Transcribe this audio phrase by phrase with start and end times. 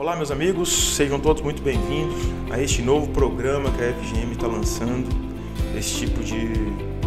[0.00, 2.14] Olá, meus amigos, sejam todos muito bem-vindos
[2.52, 5.08] a este novo programa que a FGM está lançando,
[5.76, 6.52] esse tipo de,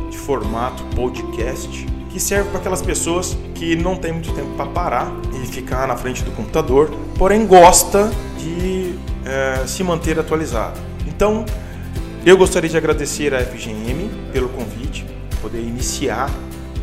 [0.09, 5.09] de formato podcast que serve para aquelas pessoas que não tem muito tempo para parar
[5.41, 8.93] e ficar na frente do computador, porém gosta de
[9.25, 10.77] é, se manter atualizado.
[11.07, 11.45] Então,
[12.25, 15.05] eu gostaria de agradecer à FGM pelo convite,
[15.41, 16.29] poder iniciar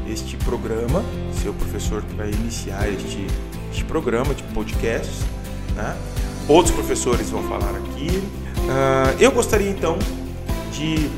[0.08, 1.04] este programa,
[1.34, 3.26] ser o professor que vai iniciar este,
[3.70, 5.37] este programa de podcast.
[5.78, 5.96] Né?
[6.48, 8.08] Outros professores vão falar aqui.
[8.08, 9.96] Uh, eu gostaria então
[10.72, 11.08] de,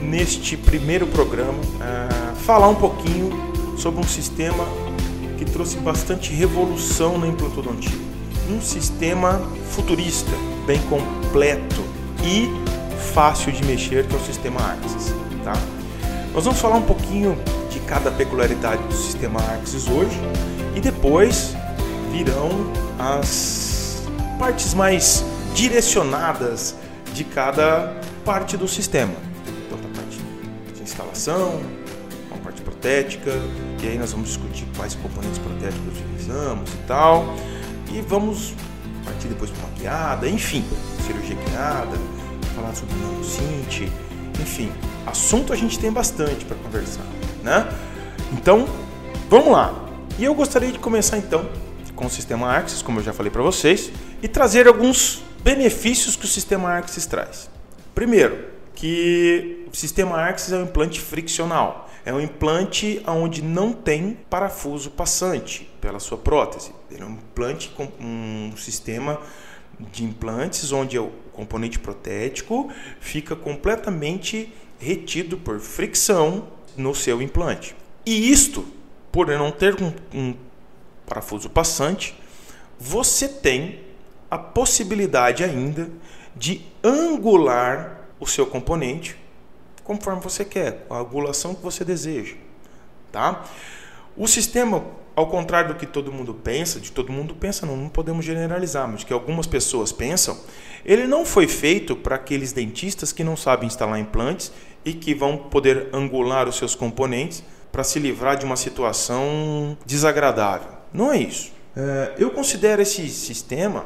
[0.00, 3.30] neste primeiro programa, uh, falar um pouquinho
[3.78, 4.64] sobre um sistema
[5.38, 7.98] que trouxe bastante revolução na implantodontia.
[8.48, 9.40] Um sistema
[9.70, 10.30] futurista,
[10.66, 11.82] bem completo
[12.22, 12.48] e
[13.14, 15.14] fácil de mexer, que é o sistema Axis.
[15.42, 15.54] Tá?
[16.34, 17.38] Nós vamos falar um pouquinho
[17.70, 20.20] de cada peculiaridade do sistema Axis hoje
[20.76, 21.54] e depois
[22.12, 22.50] virão
[22.98, 23.63] as
[24.44, 26.74] partes mais direcionadas
[27.14, 27.94] de cada
[28.26, 29.14] parte do sistema.
[29.66, 30.18] Então, a parte
[30.74, 31.62] de instalação,
[32.30, 33.30] a parte protética,
[33.82, 37.34] e aí nós vamos discutir quais componentes protéticos utilizamos e tal.
[37.90, 38.52] E vamos
[39.02, 40.62] partir depois para uma guiada, enfim,
[41.06, 41.96] cirurgia guiada,
[42.54, 43.90] falar sobre nanocinte,
[44.42, 44.70] enfim,
[45.06, 47.06] assunto a gente tem bastante para conversar,
[47.42, 47.66] né?
[48.30, 48.68] Então,
[49.30, 49.74] vamos lá.
[50.18, 51.48] E eu gostaria de começar então
[51.96, 53.90] com o sistema Axis, como eu já falei para vocês,
[54.22, 57.50] e trazer alguns benefícios que o sistema Axis traz.
[57.94, 61.90] Primeiro, que o sistema Axis é um implante friccional.
[62.04, 66.72] É um implante onde não tem parafuso passante pela sua prótese.
[66.90, 69.20] Ele é um implante com um sistema
[69.92, 72.70] de implantes onde o componente protético
[73.00, 77.74] fica completamente retido por fricção no seu implante.
[78.04, 78.66] E isto,
[79.10, 80.34] por não ter um, um
[81.06, 82.14] parafuso passante,
[82.78, 83.80] você tem
[84.34, 85.88] a possibilidade ainda
[86.34, 89.16] de angular o seu componente
[89.84, 92.34] conforme você quer, com a angulação que você deseja,
[93.12, 93.44] tá?
[94.16, 94.82] O sistema
[95.14, 98.88] ao contrário do que todo mundo pensa, de todo mundo pensa, não, não podemos generalizar,
[98.88, 100.36] mas que algumas pessoas pensam,
[100.84, 104.50] ele não foi feito para aqueles dentistas que não sabem instalar implantes
[104.84, 110.72] e que vão poder angular os seus componentes para se livrar de uma situação desagradável.
[110.92, 111.52] Não é isso.
[111.76, 113.84] É, eu considero esse sistema,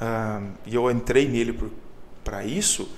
[0.00, 1.58] ah, e eu entrei nele
[2.22, 2.88] para isso,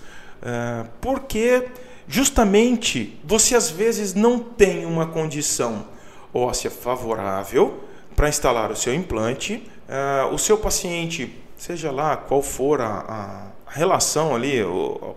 [0.43, 1.69] é, porque
[2.09, 5.87] justamente você às vezes não tem uma condição
[6.33, 7.83] óssea favorável
[8.15, 9.69] para instalar o seu implante.
[9.89, 14.55] Uh, o seu paciente, seja lá qual for a, a relação ali,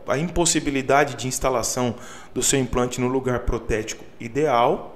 [0.07, 1.95] a impossibilidade de instalação
[2.33, 4.95] do seu implante no lugar protético ideal,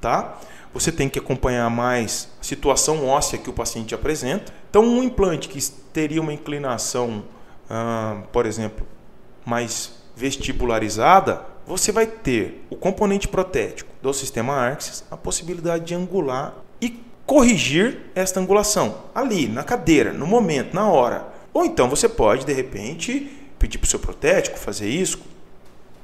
[0.00, 0.38] tá?
[0.74, 4.52] Você tem que acompanhar mais a situação óssea que o paciente apresenta.
[4.68, 5.62] Então, um implante que
[5.92, 7.24] teria uma inclinação,
[7.70, 8.84] ah, por exemplo,
[9.46, 16.54] mais vestibularizada, você vai ter o componente protético do sistema Arxis, a possibilidade de angular
[16.80, 21.32] e corrigir esta angulação ali, na cadeira, no momento, na hora.
[21.52, 23.30] Ou então você pode, de repente,
[23.60, 25.20] pedir para o seu protético fazer isso.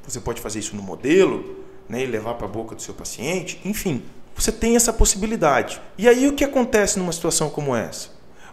[0.07, 1.57] Você pode fazer isso no modelo
[1.89, 3.61] né, e levar para a boca do seu paciente.
[3.65, 4.03] Enfim,
[4.41, 5.81] você tem essa possibilidade.
[5.99, 8.09] E aí o que acontece numa situação como essa?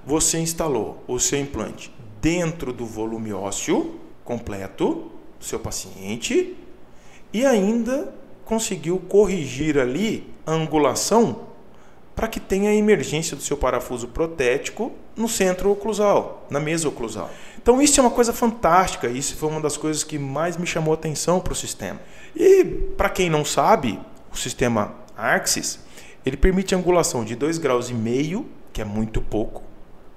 [0.05, 5.09] Você instalou o seu implante dentro do volume ósseo completo
[5.39, 6.57] do seu paciente
[7.31, 11.47] e ainda conseguiu corrigir ali a angulação
[12.13, 17.29] para que tenha a emergência do seu parafuso protético no centro oclusal, na mesa oclusal.
[17.61, 20.91] Então isso é uma coisa fantástica, isso foi uma das coisas que mais me chamou
[20.91, 21.99] a atenção para o sistema.
[22.35, 22.65] E
[22.97, 23.97] para quem não sabe,
[24.33, 25.79] o sistema Arxis,
[26.25, 29.63] ele permite angulação de 2,5 graus, e meio, que é muito pouco,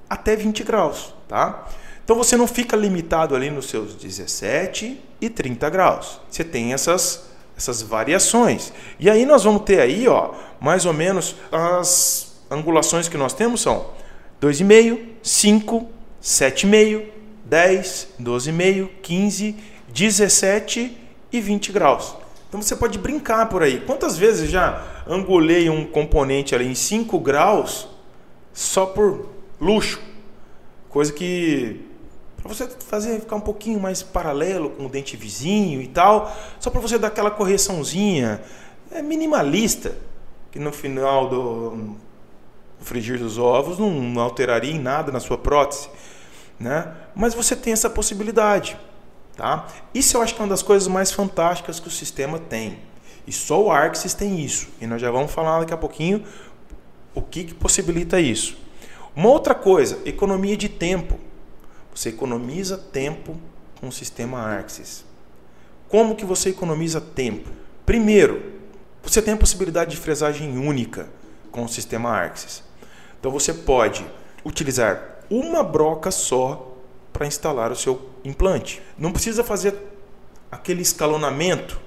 [0.09, 1.67] até 20 graus, tá?
[2.05, 6.21] Então você não fica limitado ali nos seus 17 e 30 graus.
[6.29, 8.73] Você tem essas, essas variações.
[8.99, 13.61] E aí nós vamos ter aí, ó, mais ou menos as angulações que nós temos
[13.61, 13.91] são
[14.43, 15.89] 2,5, 5,
[16.21, 17.05] 7,5,
[17.45, 19.57] 10, 12,5, 15,
[19.93, 20.99] 17
[21.33, 22.17] e 20 graus.
[22.51, 23.79] Então você pode brincar por aí.
[23.87, 27.89] Quantas vezes já angulei um componente ali em 5 graus
[28.53, 29.29] só por
[29.61, 30.01] luxo?
[30.89, 31.87] Coisa que
[32.43, 36.71] para você fazer ficar um pouquinho mais paralelo com o dente vizinho e tal, só
[36.71, 38.41] para você dar aquela correçãozinha,
[38.91, 39.97] é minimalista,
[40.51, 41.97] que no final do
[42.81, 45.89] frigir dos ovos não alteraria em nada na sua prótese,
[46.59, 46.93] né?
[47.15, 48.77] Mas você tem essa possibilidade,
[49.41, 49.67] tá?
[49.95, 52.79] Isso eu acho que é uma das coisas mais fantásticas que o sistema tem.
[53.27, 54.69] E só o Arxis tem isso.
[54.79, 56.23] E nós já vamos falar daqui a pouquinho
[57.15, 58.59] o que, que possibilita isso.
[59.17, 61.19] Uma outra coisa, economia de tempo.
[61.95, 63.35] Você economiza tempo
[63.81, 65.07] com o sistema Arxis.
[65.89, 67.49] Como que você economiza tempo?
[67.87, 68.61] Primeiro,
[69.03, 71.09] você tem a possibilidade de fresagem única
[71.51, 72.63] com o sistema Arxis.
[73.19, 74.07] Então você pode
[74.45, 76.70] utilizar uma broca só
[77.13, 78.83] para instalar o seu implante.
[78.99, 79.75] Não precisa fazer
[80.51, 81.81] aquele escalonamento,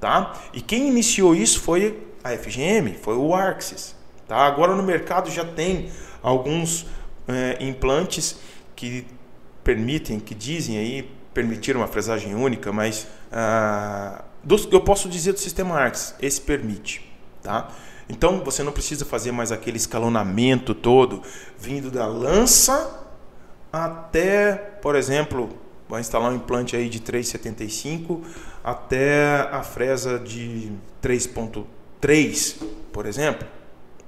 [0.00, 0.34] tá?
[0.52, 3.94] E quem iniciou isso foi a FGM, foi o Arxis,
[4.26, 4.38] tá?
[4.38, 5.90] Agora no mercado já tem
[6.22, 6.86] alguns
[7.28, 8.38] é, implantes
[8.74, 9.06] que
[9.62, 14.24] permitem, que dizem aí permitir uma fresagem única, mas ah,
[14.70, 17.04] eu posso dizer do sistema Arx, esse permite,
[17.42, 17.68] tá?
[18.08, 21.22] Então você não precisa fazer mais aquele escalonamento todo,
[21.58, 23.05] vindo da lança
[23.84, 25.50] até, por exemplo,
[25.88, 28.22] vai instalar um implante aí de 3,75
[28.64, 32.62] até a fresa de 3,3,
[32.92, 33.46] por exemplo,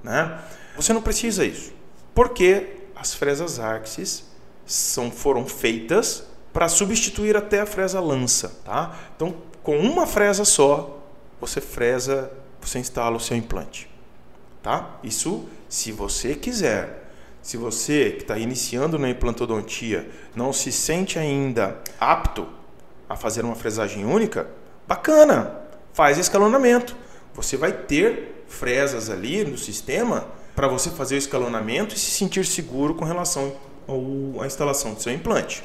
[0.03, 0.39] né?
[0.75, 1.71] Você não precisa isso,
[2.13, 4.25] porque as fresas Arxis
[4.65, 8.97] são, foram feitas para substituir até a fresa lança, tá?
[9.15, 10.99] Então, com uma fresa só,
[11.39, 13.89] você fresa, você instala o seu implante,
[14.61, 14.97] tá?
[15.03, 17.08] Isso, se você quiser.
[17.41, 22.47] Se você que está iniciando na implantodontia não se sente ainda apto
[23.07, 24.47] a fazer uma fresagem única,
[24.87, 25.55] bacana,
[25.93, 26.95] faz escalonamento.
[27.33, 32.45] Você vai ter fresas ali no sistema para você fazer o escalonamento e se sentir
[32.45, 33.53] seguro com relação
[34.41, 35.63] à instalação do seu implante.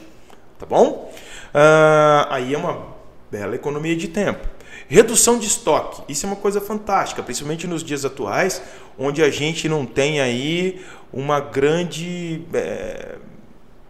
[0.58, 1.12] Tá bom?
[1.54, 2.94] Uh, aí é uma
[3.30, 4.53] bela economia de tempo.
[4.88, 8.62] Redução de estoque, isso é uma coisa fantástica, principalmente nos dias atuais,
[8.98, 12.42] onde a gente não tem aí uma grande.
[12.52, 13.16] É...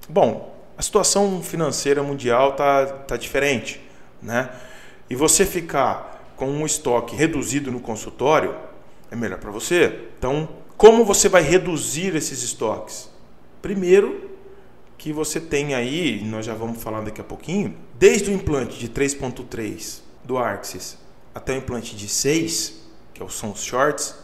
[0.09, 3.81] Bom, a situação financeira mundial tá, tá diferente,
[4.23, 4.51] né?
[5.11, 8.55] E você ficar com um estoque reduzido no consultório
[9.11, 10.09] é melhor para você.
[10.19, 13.11] Então, como você vai reduzir esses estoques?
[13.61, 14.31] Primeiro,
[14.97, 18.89] que você tem aí, nós já vamos falar daqui a pouquinho, desde o implante de
[18.89, 20.99] 3.3 do Arxis
[21.35, 22.81] até o implante de 6,
[23.13, 24.15] que é são os shorts,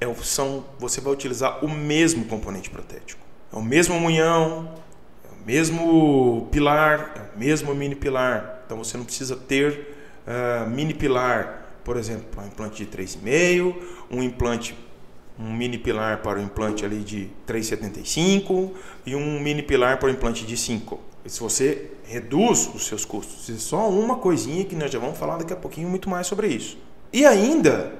[0.00, 3.20] é, são, você vai utilizar o mesmo componente protético.
[3.52, 4.72] É o mesmo munhão,
[5.24, 8.62] é o mesmo pilar, é o mesmo mini pilar.
[8.64, 9.96] Então você não precisa ter
[10.26, 13.74] uh, mini pilar, por exemplo, um implante de 3,5,
[14.10, 14.76] um implante
[15.36, 18.70] um mini pilar para o implante ali de 3,75
[19.04, 21.00] e um mini pilar para o implante de 5.
[21.26, 25.38] Se você reduz os seus custos, é só uma coisinha que nós já vamos falar
[25.38, 26.78] daqui a pouquinho muito mais sobre isso.
[27.12, 27.92] E ainda,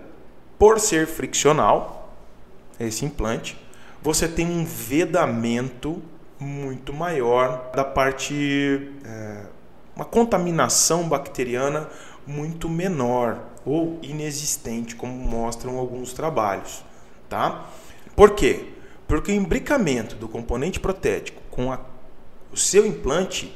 [0.59, 2.13] por ser friccional,
[2.79, 3.57] esse implante,
[4.03, 6.03] você tem um vedamento
[6.39, 9.47] muito maior da parte, é,
[9.97, 11.89] uma contaminação bacteriana
[12.27, 16.85] muito menor ou inexistente, como mostram alguns trabalhos.
[17.29, 17.67] Tá?
[18.15, 18.67] Por quê?
[19.09, 21.81] Porque o imbricamento do componente protético com a,
[22.55, 23.53] o seu implante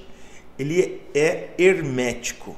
[0.59, 2.57] ele é hermético.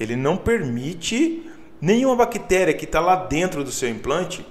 [0.00, 1.46] Ele não permite
[1.78, 4.46] nenhuma bactéria que está lá dentro do seu implante,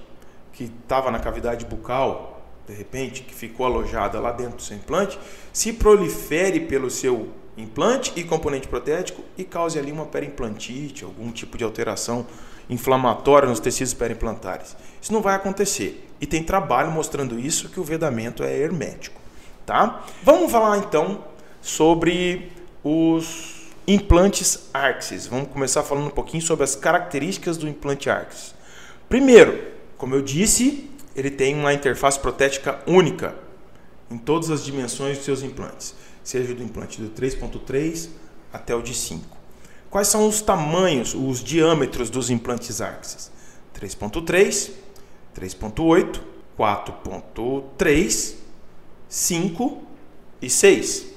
[0.53, 5.17] que estava na cavidade bucal, de repente, que ficou alojada lá dentro do seu implante,
[5.51, 11.57] se prolifere pelo seu implante e componente protético e cause ali uma perimplantite, algum tipo
[11.57, 12.27] de alteração
[12.69, 14.77] inflamatória nos tecidos perimplantares.
[15.01, 16.07] Isso não vai acontecer.
[16.21, 19.19] E tem trabalho mostrando isso que o vedamento é hermético,
[19.67, 20.05] tá?
[20.23, 21.25] Vamos falar então
[21.61, 22.51] sobre
[22.83, 25.27] os implantes Arxis.
[25.27, 28.55] Vamos começar falando um pouquinho sobre as características do implante Arxis.
[29.09, 29.61] Primeiro,
[29.97, 33.35] como eu disse, ele tem uma interface protética única
[34.09, 35.93] em todas as dimensões dos seus implantes,
[36.23, 38.09] seja do implante do 3.3
[38.53, 39.37] até o de 5.
[39.89, 43.29] Quais são os tamanhos, os diâmetros dos implantes Arxis?
[43.77, 44.71] 3.3,
[45.35, 46.21] 3.8,
[46.57, 48.46] 4.3,
[49.07, 49.83] 5
[50.41, 51.07] e 6.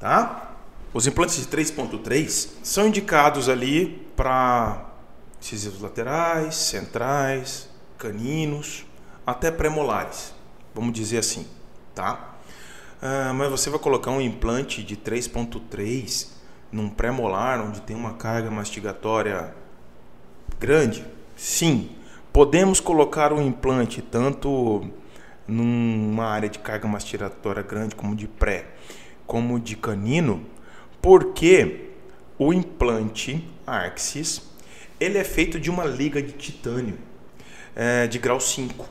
[0.00, 0.54] Tá?
[0.92, 4.90] Os implantes de 3.3 são indicados ali para
[5.40, 8.84] incisivos laterais, centrais, caninos,
[9.26, 10.34] até premolares,
[10.74, 11.46] vamos dizer assim,
[11.94, 12.36] tá?
[13.00, 16.28] Ah, mas você vai colocar um implante de 3.3
[16.70, 19.54] num pré-molar, onde tem uma carga mastigatória
[20.58, 21.04] grande?
[21.36, 21.90] Sim.
[22.32, 24.88] Podemos colocar um implante tanto
[26.12, 28.66] numa área de carga mastigatória grande, como de pré,
[29.26, 30.44] como de canino,
[31.00, 31.88] porque
[32.38, 34.42] o implante Arxis
[35.00, 36.98] ele é feito de uma liga de titânio
[37.74, 38.86] é, de grau 5.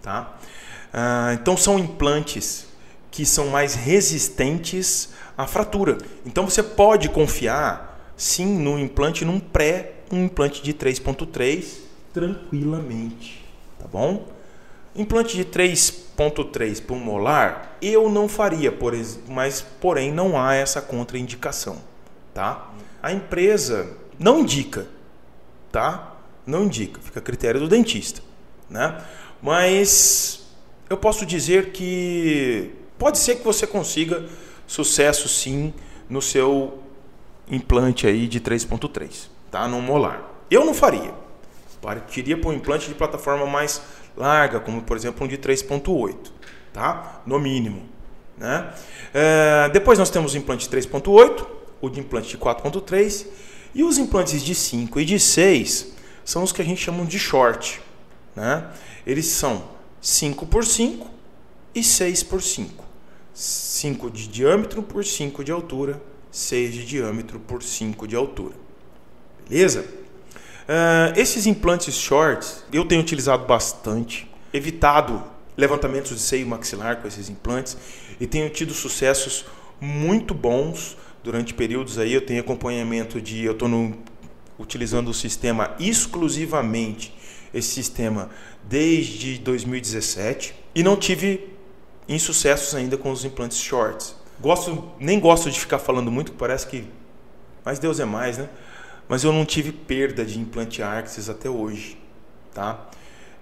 [0.00, 0.36] Tá?
[0.92, 2.66] Ah, então são implantes
[3.10, 5.98] que são mais resistentes à fratura.
[6.24, 13.44] Então você pode confiar sim no implante num pré, um implante de 3.3 tranquilamente,
[13.78, 14.26] tá bom?
[14.94, 18.92] Implante de 3.3 por molar, eu não faria, por,
[19.26, 21.78] mas porém não há essa contraindicação,
[22.34, 22.70] tá?
[23.02, 24.86] A empresa não indica,
[25.70, 26.14] tá?
[26.46, 28.20] Não indica, fica a critério do dentista,
[28.68, 29.02] né?
[29.40, 30.46] Mas
[30.90, 34.26] eu posso dizer que pode ser que você consiga
[34.66, 35.72] sucesso sim
[36.08, 36.82] no seu
[37.48, 39.66] implante aí de 3.3, tá?
[39.66, 40.22] No molar.
[40.50, 41.14] Eu não faria.
[41.80, 43.82] Partiria para um implante de plataforma mais
[44.16, 46.16] larga, como por exemplo um de 3.8,
[46.72, 47.22] tá?
[47.26, 47.82] No mínimo.
[48.36, 48.72] Né?
[49.12, 51.46] É, depois nós temos o implante de 3.8,
[51.80, 53.26] o de implante de 4.3
[53.74, 55.92] e os implantes de 5 e de 6
[56.24, 57.80] são os que a gente chama de short.
[58.34, 58.64] Né?
[59.06, 59.64] Eles são
[60.00, 61.08] 5 por 5
[61.74, 62.84] e 6 por 5.
[63.34, 66.00] 5 de diâmetro por 5 de altura,
[66.30, 68.54] 6 de diâmetro por 5 de altura.
[69.48, 70.01] Beleza?
[70.62, 75.22] Uh, esses implantes shorts eu tenho utilizado bastante, evitado
[75.56, 77.76] levantamentos de seio maxilar com esses implantes
[78.20, 79.44] e tenho tido sucessos
[79.80, 82.12] muito bons durante períodos aí.
[82.12, 83.44] Eu tenho acompanhamento de.
[83.44, 83.68] Eu estou
[84.58, 87.14] utilizando o sistema exclusivamente,
[87.52, 88.30] esse sistema,
[88.62, 91.52] desde 2017 e não tive
[92.08, 94.14] insucessos ainda com os implantes shorts.
[94.40, 96.84] Gosto, nem gosto de ficar falando muito, parece que.
[97.64, 98.48] Mas Deus é mais, né?
[99.12, 101.98] Mas eu não tive perda de implante Arxis até hoje,
[102.54, 102.88] tá?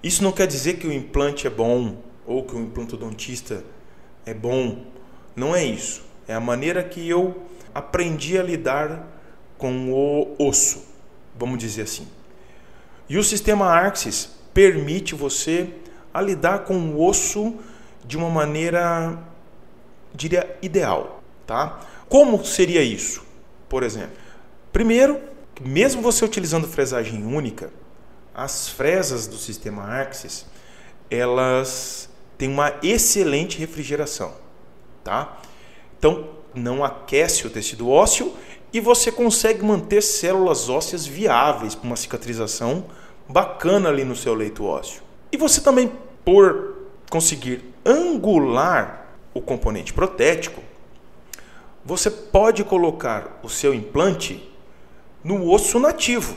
[0.02, 3.62] Isso não quer dizer que o implante é bom ou que o implantodontista
[4.26, 4.84] é bom,
[5.36, 6.02] não é isso.
[6.26, 9.06] É a maneira que eu aprendi a lidar
[9.56, 10.88] com o osso,
[11.38, 12.08] vamos dizer assim.
[13.08, 15.72] E o sistema Arxis permite você
[16.12, 17.54] a lidar com o osso
[18.04, 19.16] de uma maneira,
[20.12, 21.78] diria, ideal, tá?
[22.08, 23.24] Como seria isso?
[23.68, 24.16] Por exemplo,
[24.72, 25.30] primeiro
[25.60, 27.72] mesmo você utilizando fresagem única,
[28.34, 30.46] as fresas do sistema Axis,
[31.10, 34.32] elas têm uma excelente refrigeração,
[35.04, 35.40] tá?
[35.98, 38.34] Então, não aquece o tecido ósseo
[38.72, 42.84] e você consegue manter células ósseas viáveis para uma cicatrização
[43.28, 45.02] bacana ali no seu leito ósseo.
[45.30, 45.92] E você também,
[46.24, 46.76] por
[47.10, 50.62] conseguir angular o componente protético,
[51.84, 54.49] você pode colocar o seu implante
[55.22, 56.34] no osso nativo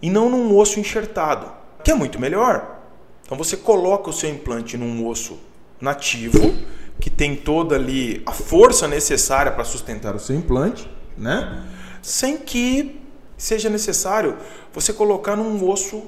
[0.00, 1.50] e não num osso enxertado,
[1.82, 2.78] que é muito melhor.
[3.24, 5.38] Então você coloca o seu implante num osso
[5.80, 6.54] nativo,
[7.00, 11.64] que tem toda ali a força necessária para sustentar o seu implante, né?
[12.02, 13.00] Sem que
[13.36, 14.36] seja necessário
[14.72, 16.04] você colocar num osso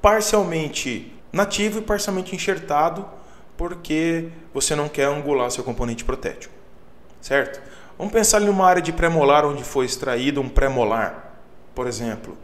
[0.00, 3.06] parcialmente nativo e parcialmente enxertado,
[3.56, 6.54] porque você não quer angular seu componente protético.
[7.20, 7.60] Certo?
[7.98, 11.25] Vamos pensar em uma área de premolar onde foi extraído um premolar
[11.76, 12.36] por exemplo.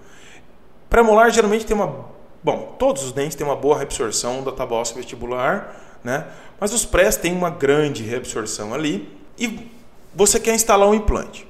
[0.88, 2.12] Premolar geralmente tem uma.
[2.44, 6.26] Bom, todos os dentes têm uma boa reabsorção da tábua óssea vestibular, né?
[6.60, 9.08] mas os prés têm uma grande reabsorção ali
[9.38, 9.70] e
[10.14, 11.48] você quer instalar um implante.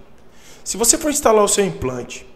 [0.63, 2.27] Se você for instalar o seu implante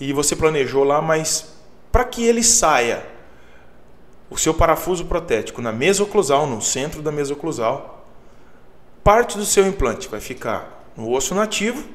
[0.00, 1.52] e você planejou lá, mas
[1.90, 3.06] para que ele saia
[4.30, 8.06] o seu parafuso protético na mesa oclusal, no centro da mesa oclusal,
[9.04, 11.86] parte do seu implante vai ficar no osso nativo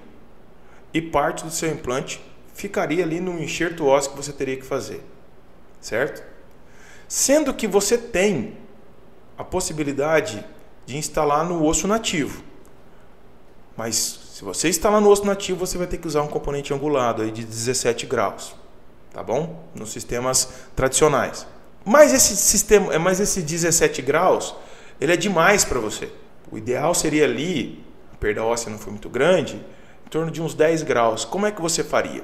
[0.93, 2.21] e parte do seu implante
[2.57, 5.03] ficaria ali no enxerto ósseo que você teria que fazer.
[5.79, 6.23] Certo?
[7.07, 8.57] Sendo que você tem
[9.37, 10.43] a possibilidade
[10.83, 12.43] de instalar no osso nativo.
[13.77, 13.95] Mas
[14.33, 17.29] se você instalar no osso nativo, você vai ter que usar um componente angulado aí
[17.29, 18.55] de 17 graus.
[19.13, 19.63] Tá bom?
[19.75, 21.45] Nos sistemas tradicionais.
[21.85, 24.55] Mas esse sistema, é, mas esse 17 graus,
[24.99, 26.11] ele é demais para você.
[26.51, 29.63] O ideal seria ali, a perda óssea não foi muito grande,
[30.05, 31.23] em torno de uns 10 graus.
[31.23, 32.23] Como é que você faria?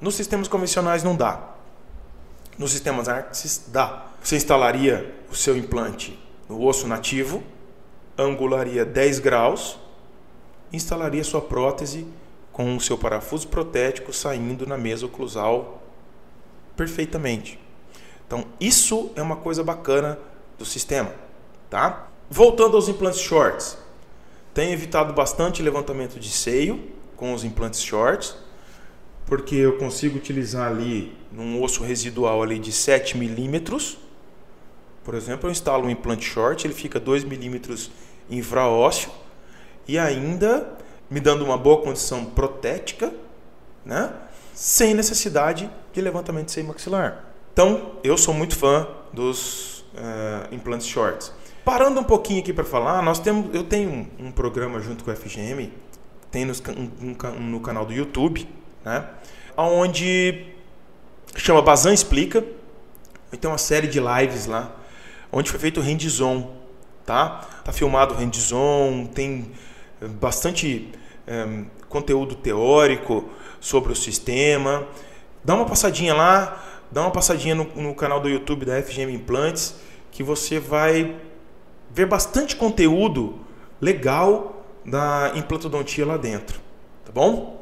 [0.00, 1.54] Nos sistemas convencionais não dá.
[2.56, 4.06] Nos sistemas Arxis dá.
[4.22, 7.42] Você instalaria o seu implante no osso nativo,
[8.16, 9.78] angularia 10 graus,
[10.72, 12.06] instalaria sua prótese
[12.52, 15.82] com o seu parafuso protético saindo na mesa oclusal
[16.76, 17.58] perfeitamente.
[18.26, 20.18] Então, isso é uma coisa bacana
[20.58, 21.12] do sistema,
[21.70, 22.08] tá?
[22.28, 23.78] Voltando aos implantes shorts.
[24.52, 28.36] Tenho evitado bastante levantamento de seio com os implantes shorts
[29.28, 33.98] porque eu consigo utilizar ali num osso residual ali de 7 milímetros.
[35.04, 37.90] Por exemplo, eu instalo um implante short, ele fica 2 milímetros
[38.30, 39.10] infraósseo
[39.86, 40.78] e ainda
[41.10, 43.12] me dando uma boa condição protética,
[43.84, 44.12] né?
[44.54, 47.26] sem necessidade de levantamento de maxilar.
[47.52, 51.32] Então, eu sou muito fã dos uh, implantes shorts.
[51.64, 55.10] Parando um pouquinho aqui para falar, nós temos, eu tenho um, um, programa junto com
[55.10, 55.72] a FGM,
[56.30, 58.48] tem no, um, um, no canal do YouTube,
[58.88, 59.04] né?
[59.54, 60.46] onde
[61.36, 62.42] chama Bazan Explica.
[63.38, 64.74] Tem uma série de lives lá,
[65.30, 66.50] onde foi feito o hands-on,
[67.04, 67.46] tá?
[67.62, 69.52] Tá filmado o hands-on, tem
[70.00, 70.90] eh, bastante
[71.26, 73.28] é, conteúdo teórico
[73.60, 74.86] sobre o sistema.
[75.44, 79.74] Dá uma passadinha lá, dá uma passadinha no, no canal do YouTube da FGM Implantes,
[80.10, 81.14] que você vai
[81.90, 83.38] ver bastante conteúdo
[83.78, 86.58] legal da implantodontia lá dentro,
[87.04, 87.57] tá bom?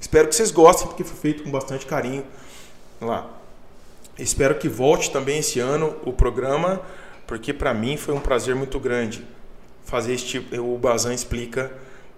[0.00, 2.24] Espero que vocês gostem, porque foi feito com bastante carinho
[3.00, 3.30] lá.
[4.18, 6.80] Espero que volte também esse ano o programa,
[7.26, 9.24] porque para mim foi um prazer muito grande
[9.86, 11.72] fazer este o Bazan explica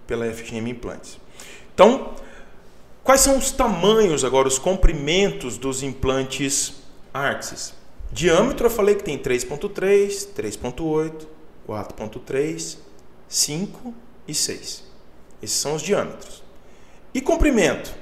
[0.05, 1.19] pela FGM Implantes.
[1.73, 2.15] Então,
[3.03, 6.81] quais são os tamanhos agora, os comprimentos dos implantes
[7.13, 7.73] Arxis?
[8.11, 11.27] Diâmetro eu falei que tem 3.3, 3.8,
[11.67, 12.77] 4.3,
[13.27, 13.93] 5
[14.27, 14.83] e 6.
[15.43, 16.43] Esses são os diâmetros.
[17.13, 17.93] E comprimento?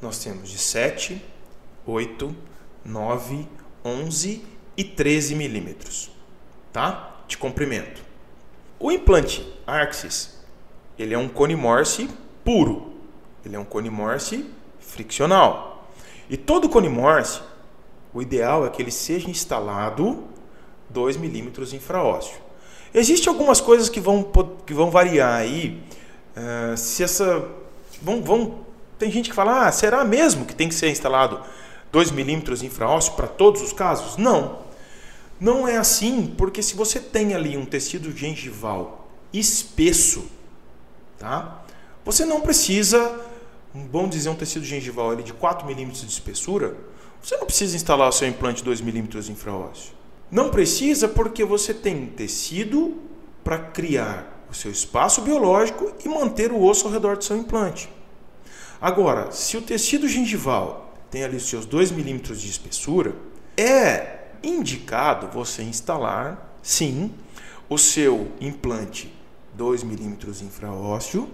[0.00, 1.22] Nós temos de 7,
[1.86, 2.36] 8,
[2.84, 3.48] 9,
[3.84, 4.44] 11
[4.76, 6.10] e 13 milímetros,
[6.72, 7.22] tá?
[7.26, 8.02] De comprimento.
[8.78, 10.38] O implante Arxis,
[10.98, 12.08] ele é um cone Morse
[12.44, 12.92] puro.
[13.44, 15.88] Ele é um cone Morse friccional.
[16.28, 17.40] E todo cone Morse,
[18.12, 20.24] o ideal é que ele seja instalado
[20.90, 22.36] 2 milímetros infraósseo.
[22.94, 24.22] Existem algumas coisas que vão,
[24.66, 25.82] que vão variar aí.
[26.36, 27.61] Uh, se essa.
[28.02, 28.58] Vão, vão,
[28.98, 31.40] tem gente que fala, ah, será mesmo que tem que ser instalado
[31.92, 34.16] 2 milímetros infraósseo para todos os casos?
[34.16, 34.58] Não.
[35.38, 40.24] Não é assim, porque se você tem ali um tecido gengival espesso,
[41.18, 41.64] tá?
[42.04, 43.20] Você não precisa,
[43.90, 46.76] vamos dizer, um tecido gengival ali de 4 milímetros de espessura,
[47.22, 49.94] você não precisa instalar o seu implante 2 milímetros infraósseo.
[50.30, 52.96] Não precisa porque você tem tecido
[53.44, 57.90] para criar o seu espaço biológico e manter o osso ao redor do seu implante.
[58.80, 63.14] Agora, se o tecido gengival tem ali os seus 2 milímetros de espessura,
[63.56, 67.12] é indicado você instalar, sim,
[67.68, 69.12] o seu implante
[69.54, 71.28] 2 milímetros infraósseo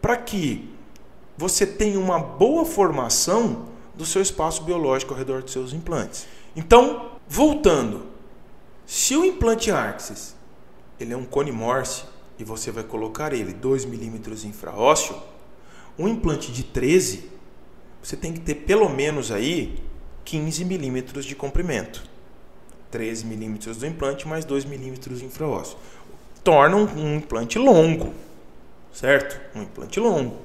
[0.00, 0.70] para que
[1.36, 6.26] você tenha uma boa formação do seu espaço biológico ao redor dos seus implantes.
[6.56, 8.06] Então, voltando,
[8.86, 10.34] se o implante Arxis
[10.98, 12.04] ele é um cone Morse
[12.38, 15.16] e você vai colocar ele 2 milímetros infraósseo,
[15.98, 17.30] um implante de 13,
[18.02, 19.82] você tem que ter pelo menos aí
[20.24, 22.02] 15 milímetros de comprimento.
[22.90, 25.76] 13 milímetros do implante mais 2 milímetros infraósseo.
[26.42, 28.12] Torna um, um implante longo,
[28.92, 29.40] certo?
[29.56, 30.36] Um implante longo.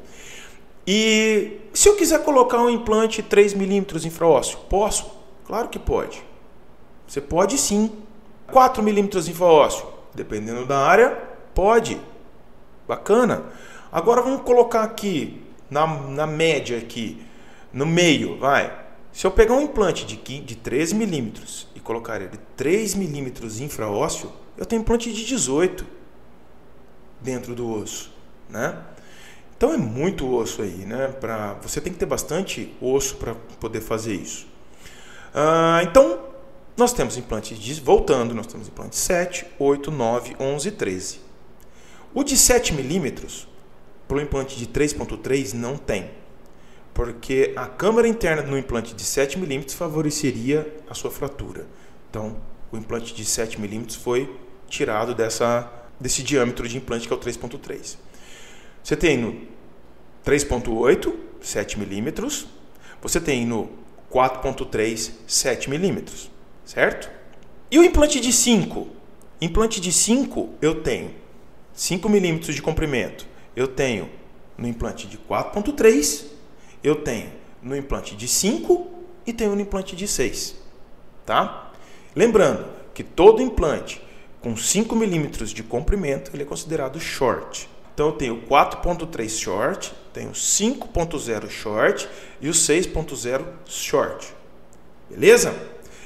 [0.87, 5.11] E se eu quiser colocar um implante 3 milímetros infraósseo, posso?
[5.45, 6.23] Claro que pode.
[7.07, 7.91] Você pode sim.
[8.51, 11.28] 4 milímetros infraósseo, dependendo da área,
[11.59, 11.99] pode.
[12.87, 13.43] Bacana.
[13.91, 17.21] Agora vamos colocar aqui, na, na média aqui,
[17.73, 18.85] no meio, vai.
[19.11, 24.31] Se eu pegar um implante de, de 13 milímetros e colocar ele 3 milímetros infraósseo,
[24.57, 25.85] eu tenho implante de 18
[27.19, 28.09] dentro do osso,
[28.49, 28.77] né?
[29.57, 31.09] Então é muito osso aí, né?
[31.19, 34.47] Pra, você tem que ter bastante osso para poder fazer isso.
[35.33, 36.19] Ah, então,
[36.77, 41.28] nós temos implantes de, voltando, nós temos implantes 7, 8, 9, 11 e 13.
[42.13, 43.47] O de 7 milímetros,
[44.07, 46.09] para o implante de 3.3, não tem.
[46.93, 51.67] Porque a câmara interna no implante de 7 milímetros favoreceria a sua fratura.
[52.09, 52.37] Então,
[52.71, 54.35] o implante de 7 milímetros foi
[54.67, 57.97] tirado dessa, desse diâmetro de implante que é o 3.3.
[58.83, 59.41] Você tem no
[60.25, 62.47] 3.8, 7 milímetros.
[63.01, 63.69] Você tem no
[64.11, 66.31] 4.3, 7 milímetros
[66.69, 67.09] certo?
[67.71, 68.87] E o implante de 5?
[69.41, 71.11] Implante de 5 eu tenho
[71.79, 73.25] 5 milímetros de comprimento.
[73.55, 74.09] Eu tenho
[74.57, 76.25] no implante de 4.3,
[76.83, 77.31] eu tenho
[77.63, 78.85] no implante de 5
[79.25, 80.55] e tenho no implante de 6.
[81.25, 81.71] Tá?
[82.13, 84.01] Lembrando que todo implante
[84.41, 87.69] com 5 milímetros de comprimento ele é considerado short.
[87.93, 92.09] Então eu tenho 4.3 short, tenho 5.0 short
[92.41, 94.33] e o 6.0 short.
[95.09, 95.55] Beleza?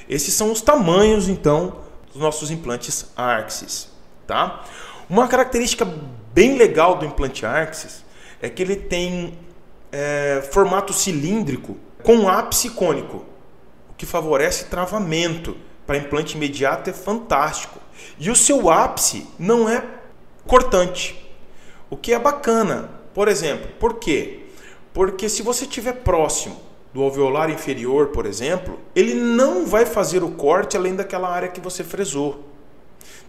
[0.08, 1.80] Esses são os tamanhos, então,
[2.12, 3.88] dos nossos implantes Arxis.
[4.24, 4.64] Tá?
[5.14, 5.86] Uma característica
[6.34, 8.04] bem legal do implante Arxis
[8.42, 9.38] é que ele tem
[9.92, 13.18] é, formato cilíndrico com ápice cônico,
[13.88, 15.56] o que favorece travamento.
[15.86, 17.78] Para implante imediato é fantástico.
[18.18, 19.84] E o seu ápice não é
[20.48, 21.32] cortante,
[21.88, 22.90] o que é bacana.
[23.14, 24.46] Por exemplo, por quê?
[24.92, 26.60] Porque se você estiver próximo
[26.92, 31.60] do alveolar inferior, por exemplo, ele não vai fazer o corte além daquela área que
[31.60, 32.52] você fresou.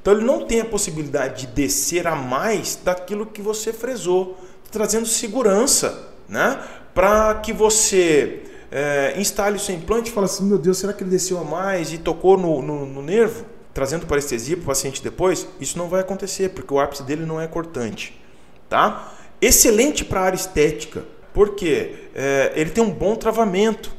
[0.05, 4.37] Então ele não tem a possibilidade de descer a mais daquilo que você fresou,
[4.71, 6.61] trazendo segurança, né?
[6.93, 11.01] Para que você é, instale o seu implante e fale assim, meu Deus, será que
[11.01, 13.47] ele desceu a mais e tocou no, no, no nervo?
[13.73, 17.41] trazendo parestesia para o paciente depois, isso não vai acontecer, porque o ápice dele não
[17.41, 18.21] é cortante.
[18.69, 19.11] Tá?
[19.41, 23.91] Excelente para a área estética, porque é, ele tem um bom travamento,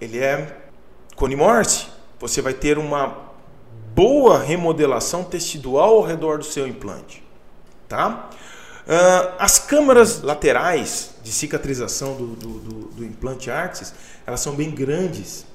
[0.00, 0.56] ele é
[1.14, 1.86] cone Morse,
[2.18, 3.23] você vai ter uma
[3.94, 7.22] boa remodelação tecidual ao redor do seu implante.
[7.88, 8.30] Tá?
[8.86, 13.94] Uh, as câmaras laterais de cicatrização do, do, do, do implante Arxis,
[14.26, 15.46] elas são bem grandes,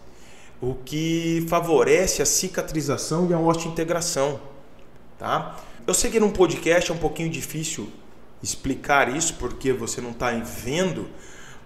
[0.61, 4.39] o que favorece a cicatrização e a osteointegração.
[5.17, 5.57] Tá?
[5.85, 7.91] Eu sei que num podcast é um pouquinho difícil
[8.41, 11.07] explicar isso porque você não está vendo,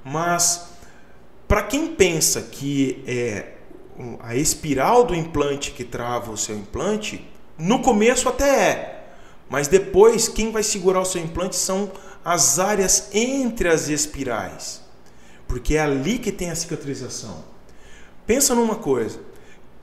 [0.03, 0.69] mas
[1.47, 3.53] para quem pensa que é
[4.19, 9.05] a espiral do implante que trava o seu implante, no começo até é,
[9.49, 11.91] mas depois quem vai segurar o seu implante são
[12.25, 14.81] as áreas entre as espirais,
[15.47, 17.43] porque é ali que tem a cicatrização.
[18.25, 19.19] Pensa numa coisa,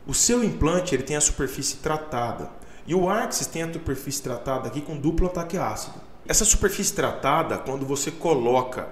[0.07, 2.51] o seu implante ele tem a superfície tratada
[2.87, 6.01] e o Arxis tem a superfície tratada aqui com duplo ataque ácido.
[6.27, 8.89] Essa superfície tratada, quando você coloca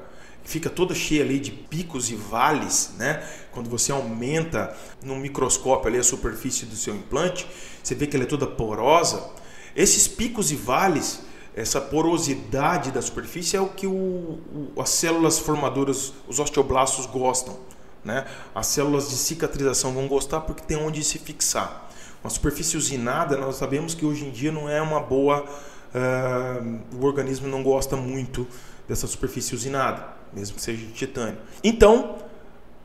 [0.49, 3.23] fica toda cheia ali de picos e vales, né?
[3.53, 7.47] Quando você aumenta no microscópio ali a superfície do seu implante,
[7.83, 9.29] você vê que ela é toda porosa.
[9.77, 11.21] Esses picos e vales,
[11.55, 17.59] essa porosidade da superfície é o que o, o, as células formadoras, os osteoblastos gostam,
[18.03, 18.27] né?
[18.55, 21.91] As células de cicatrização vão gostar porque tem onde se fixar.
[22.25, 27.05] Uma superfície usinada, nós sabemos que hoje em dia não é uma boa, uh, o
[27.05, 28.47] organismo não gosta muito
[28.89, 31.39] dessa superfície usinada mesmo que seja de titânio.
[31.63, 32.17] Então,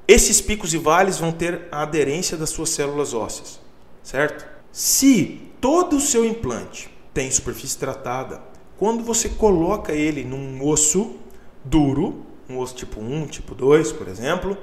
[0.08, 3.60] esses picos e vales vão ter a aderência das suas células ósseas,
[4.02, 4.46] certo?
[4.72, 8.42] Se todo o seu implante tem superfície tratada,
[8.78, 11.16] quando você coloca ele num osso
[11.64, 14.58] duro, um osso tipo 1, tipo 2, por exemplo,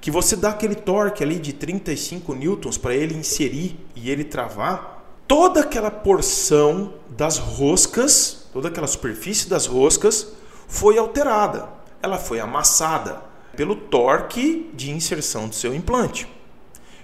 [0.00, 5.04] que você dá aquele torque ali de 35 newtons para ele inserir e ele travar,
[5.26, 10.32] toda aquela porção das roscas, toda aquela superfície das roscas
[10.68, 11.75] foi alterada
[12.06, 13.20] ela foi amassada
[13.56, 16.26] pelo torque de inserção do seu implante.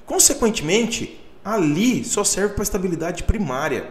[0.07, 3.91] Consequentemente, ali só serve para estabilidade primária,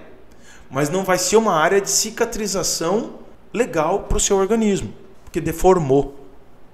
[0.70, 3.20] mas não vai ser uma área de cicatrização
[3.54, 4.94] legal para o seu organismo,
[5.26, 6.28] porque deformou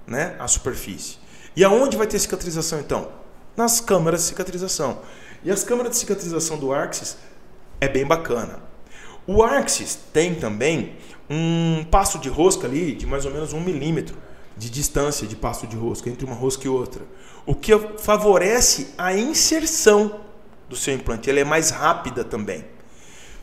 [0.05, 1.17] né, a superfície.
[1.55, 3.09] E aonde vai ter cicatrização então?
[3.55, 4.99] Nas câmaras de cicatrização.
[5.43, 7.17] E as câmaras de cicatrização do Arxis
[7.81, 8.59] é bem bacana.
[9.25, 10.95] O Arxis tem também
[11.29, 14.26] um passo de rosca ali de mais ou menos um milímetro
[14.57, 17.03] de distância de passo de rosca entre uma rosca e outra,
[17.45, 20.21] o que favorece a inserção
[20.67, 21.29] do seu implante.
[21.29, 22.65] Ela é mais rápida também.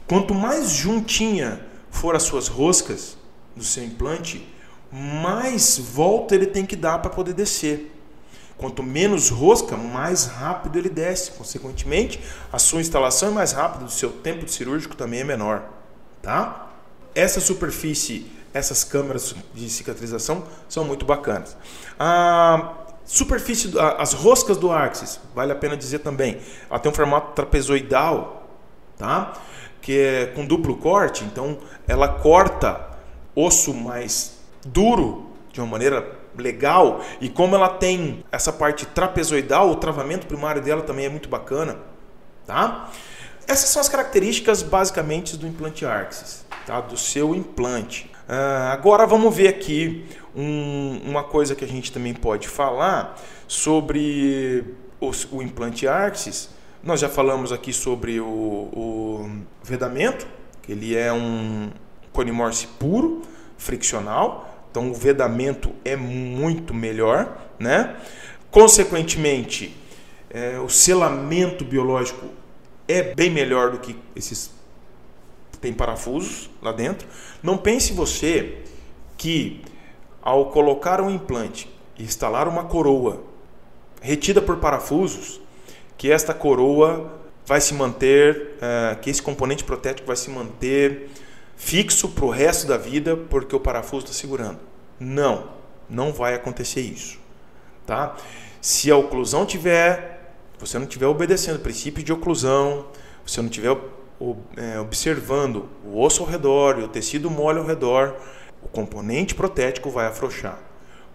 [0.07, 3.17] Quanto mais juntinha for as suas roscas
[3.57, 4.47] do seu implante,
[4.93, 7.93] mais volta ele tem que dar para poder descer.
[8.57, 11.33] Quanto menos rosca, mais rápido ele desce.
[11.33, 12.21] Consequentemente,
[12.53, 15.69] a sua instalação é mais rápida, o seu tempo de cirúrgico também é menor,
[16.23, 16.73] tá?
[17.15, 21.57] Essa superfície essas câmeras de cicatrização são muito bacanas.
[21.99, 26.41] A superfície, as roscas do Axis, vale a pena dizer também,
[26.71, 28.49] ela tem um formato trapezoidal,
[28.97, 29.35] tá?
[29.83, 32.89] que é com duplo corte, então ela corta
[33.37, 39.77] osso mais duro de uma maneira legal e como ela tem essa parte trapezoidal, o
[39.77, 41.77] travamento primário dela também é muito bacana,
[42.47, 42.91] tá?
[43.47, 46.81] Essas são as características basicamente do implante Arxis, tá?
[46.81, 48.11] Do seu implante.
[48.29, 54.65] Uh, agora vamos ver aqui um, uma coisa que a gente também pode falar sobre
[55.01, 56.49] o, o implante Arxis.
[56.83, 59.31] Nós já falamos aqui sobre o, o
[59.63, 60.27] vedamento,
[60.63, 61.71] que ele é um
[62.13, 63.23] conimorse puro,
[63.59, 67.97] friccional, então o vedamento é muito melhor, né?
[68.51, 69.77] Consequentemente,
[70.31, 72.27] é, o selamento biológico
[72.87, 74.51] é bem melhor do que esses
[75.65, 77.09] tem parafusos lá dentro.
[77.43, 78.59] Não pense você
[79.17, 79.63] que
[80.21, 83.23] ao colocar um implante e instalar uma coroa
[84.03, 85.41] retida por parafusos,
[85.97, 91.09] que esta coroa vai se manter, uh, que esse componente protético vai se manter
[91.57, 94.59] fixo para o resto da vida porque o parafuso está segurando.
[95.01, 95.49] Não,
[95.89, 97.19] não vai acontecer isso,
[97.87, 98.17] tá?
[98.61, 102.87] Se a oclusão tiver, você não tiver obedecendo o princípio de oclusão,
[103.27, 103.75] você não tiver
[104.81, 108.17] observando o osso ao redor e o tecido mole ao redor,
[108.63, 110.59] o componente protético vai afrouxar.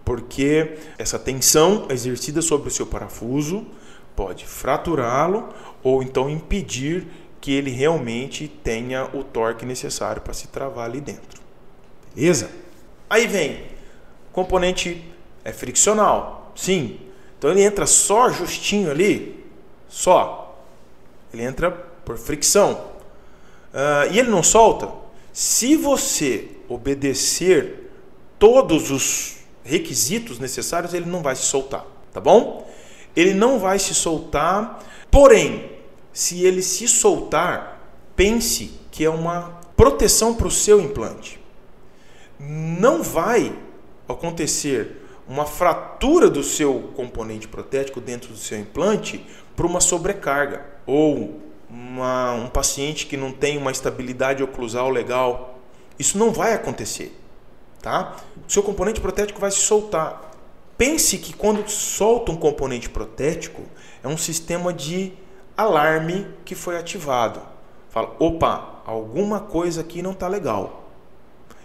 [0.04, 3.66] Porque essa tensão exercida sobre o seu parafuso
[4.16, 5.48] pode fraturá-lo
[5.82, 7.06] ou então impedir
[7.40, 11.40] que ele realmente tenha o torque necessário para se travar ali dentro.
[12.14, 12.50] Beleza?
[13.08, 13.64] Aí vem,
[14.32, 15.04] componente
[15.44, 16.52] é friccional.
[16.54, 17.00] Sim.
[17.38, 19.46] Então ele entra só justinho ali,
[19.88, 20.62] só.
[21.32, 22.89] Ele entra por fricção.
[23.72, 24.90] Uh, e ele não solta?
[25.32, 27.90] Se você obedecer
[28.38, 32.68] todos os requisitos necessários, ele não vai se soltar, tá bom?
[33.14, 35.70] Ele não vai se soltar, porém,
[36.12, 37.80] se ele se soltar,
[38.16, 41.40] pense que é uma proteção para o seu implante.
[42.38, 43.56] Não vai
[44.08, 44.96] acontecer
[45.28, 52.32] uma fratura do seu componente protético dentro do seu implante por uma sobrecarga ou uma,
[52.32, 55.58] um paciente que não tem uma estabilidade oclusal legal.
[55.98, 57.16] Isso não vai acontecer,
[57.80, 58.16] tá?
[58.46, 60.32] O seu componente protético vai se soltar.
[60.76, 63.62] Pense que quando solta um componente protético,
[64.02, 65.12] é um sistema de
[65.56, 67.40] alarme que foi ativado.
[67.90, 70.90] Fala, opa, alguma coisa aqui não está legal.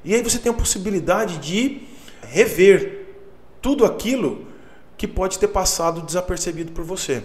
[0.03, 1.83] E aí você tem a possibilidade de
[2.21, 3.05] rever
[3.61, 4.45] tudo aquilo
[4.97, 7.23] que pode ter passado desapercebido por você.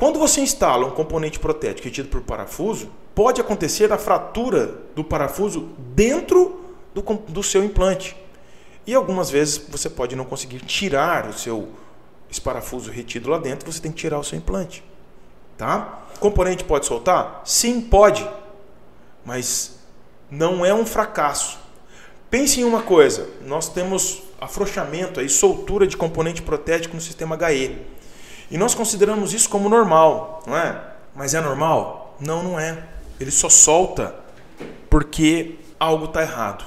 [0.00, 5.68] Quando você instala um componente protético retido por parafuso, pode acontecer a fratura do parafuso
[5.76, 6.58] dentro
[6.94, 8.16] do, do seu implante.
[8.86, 11.68] E algumas vezes você pode não conseguir tirar o seu
[12.30, 14.82] esse parafuso retido lá dentro, você tem que tirar o seu implante.
[15.58, 16.06] Tá?
[16.16, 17.42] O componente pode soltar?
[17.44, 18.26] Sim, pode.
[19.22, 19.80] Mas
[20.30, 21.58] não é um fracasso.
[22.30, 27.99] Pense em uma coisa, nós temos afrouxamento aí, soltura de componente protético no sistema HE.
[28.50, 30.80] E nós consideramos isso como normal, não é?
[31.14, 32.16] Mas é normal?
[32.20, 32.82] Não, não é.
[33.18, 34.14] Ele só solta
[34.88, 36.64] porque algo está errado.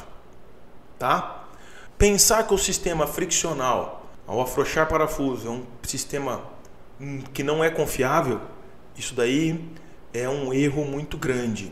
[0.97, 1.43] Tá?
[1.97, 6.41] Pensar que o sistema friccional, ao afrouxar parafuso, é um sistema
[7.33, 8.39] que não é confiável,
[8.95, 9.69] isso daí
[10.13, 11.71] é um erro muito grande.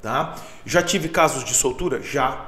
[0.00, 0.34] Tá?
[0.66, 2.02] Já tive casos de soltura?
[2.02, 2.46] Já.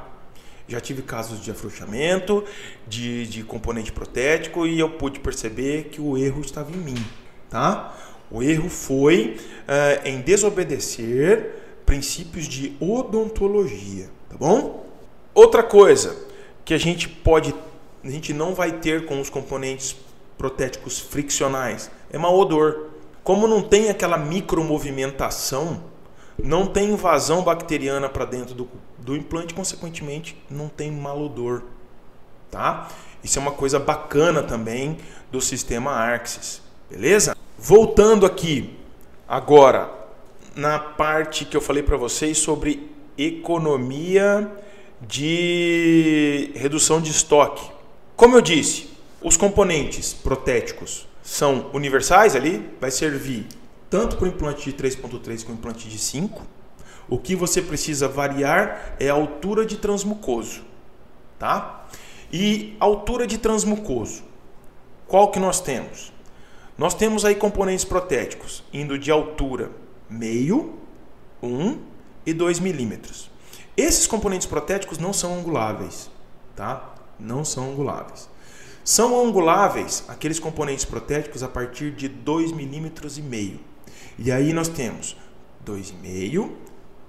[0.67, 2.43] Já tive casos de afrouxamento,
[2.87, 7.07] de, de componente protético e eu pude perceber que o erro estava em mim.
[7.51, 7.95] Tá?
[8.31, 14.09] O erro foi uh, em desobedecer princípios de odontologia.
[14.29, 14.87] Tá bom?
[15.35, 16.17] Outra coisa
[16.65, 17.55] que a gente pode,
[18.03, 19.95] a gente não vai ter com os componentes
[20.39, 22.89] protéticos friccionais é mau odor.
[23.23, 25.83] Como não tem aquela micromovimentação,
[26.43, 28.69] não tem invasão bacteriana para dentro do,
[28.99, 31.63] do implante, consequentemente não tem malodor,
[32.51, 32.89] tá?
[33.23, 34.99] Isso é uma coisa bacana também
[35.31, 37.37] do sistema Arxis, beleza?
[37.59, 38.79] Voltando aqui
[39.29, 39.91] agora
[40.55, 44.51] na parte que eu falei para vocês sobre economia
[45.01, 47.71] de redução de estoque.
[48.17, 48.91] Como eu disse,
[49.23, 53.47] os componentes protéticos são universais ali, vai servir
[53.95, 56.43] tanto para o implante de 3.3 como implante de 5.
[57.09, 60.63] O que você precisa variar é a altura de transmucoso,
[61.39, 61.87] tá?
[62.33, 64.25] E altura de transmucoso.
[65.07, 66.13] Qual que nós temos?
[66.77, 69.71] Nós temos aí componentes protéticos indo de altura
[70.11, 70.75] meio,
[71.41, 71.79] 1 um,
[72.27, 73.31] e 2 milímetros.
[73.77, 76.11] Esses componentes protéticos não são anguláveis,
[76.57, 76.97] tá?
[77.17, 78.29] Não são anguláveis.
[78.83, 83.61] São anguláveis aqueles componentes protéticos a partir de 2 milímetros e meio.
[84.19, 85.17] E aí nós temos
[85.67, 86.51] 2,5,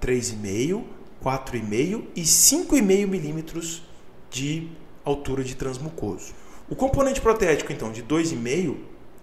[0.02, 0.84] 3,5,
[1.24, 3.84] 4,5 e 5,5 milímetros
[4.30, 4.70] de
[5.04, 6.34] altura de transmucoso.
[6.70, 8.76] O componente protético, então, de 2,5